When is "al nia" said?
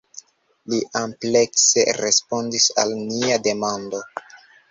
2.85-3.39